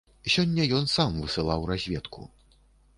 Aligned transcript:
Сёння 0.35 0.65
ён 0.79 0.89
сам 0.95 1.21
высылаў 1.27 1.71
разведку. 1.73 2.21